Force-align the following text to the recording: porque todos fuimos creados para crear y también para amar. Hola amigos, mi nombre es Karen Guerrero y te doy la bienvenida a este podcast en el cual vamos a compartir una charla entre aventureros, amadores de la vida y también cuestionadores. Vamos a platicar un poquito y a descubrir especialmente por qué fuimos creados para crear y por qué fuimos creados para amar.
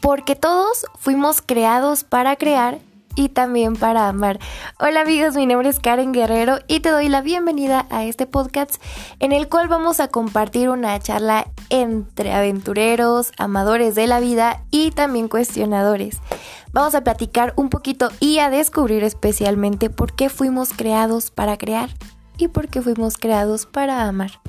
porque 0.00 0.36
todos 0.36 0.86
fuimos 0.98 1.42
creados 1.42 2.04
para 2.04 2.36
crear 2.36 2.78
y 3.18 3.30
también 3.30 3.74
para 3.74 4.08
amar. 4.08 4.38
Hola 4.78 5.00
amigos, 5.00 5.34
mi 5.34 5.44
nombre 5.44 5.68
es 5.68 5.80
Karen 5.80 6.12
Guerrero 6.12 6.58
y 6.68 6.80
te 6.80 6.90
doy 6.90 7.08
la 7.08 7.20
bienvenida 7.20 7.86
a 7.90 8.04
este 8.04 8.26
podcast 8.26 8.80
en 9.18 9.32
el 9.32 9.48
cual 9.48 9.66
vamos 9.66 9.98
a 9.98 10.08
compartir 10.08 10.68
una 10.68 10.98
charla 11.00 11.50
entre 11.68 12.32
aventureros, 12.32 13.32
amadores 13.36 13.96
de 13.96 14.06
la 14.06 14.20
vida 14.20 14.62
y 14.70 14.92
también 14.92 15.26
cuestionadores. 15.26 16.18
Vamos 16.72 16.94
a 16.94 17.02
platicar 17.02 17.54
un 17.56 17.70
poquito 17.70 18.10
y 18.20 18.38
a 18.38 18.50
descubrir 18.50 19.02
especialmente 19.02 19.90
por 19.90 20.14
qué 20.14 20.28
fuimos 20.28 20.72
creados 20.72 21.32
para 21.32 21.56
crear 21.56 21.90
y 22.36 22.48
por 22.48 22.68
qué 22.68 22.82
fuimos 22.82 23.16
creados 23.16 23.66
para 23.66 24.06
amar. 24.06 24.40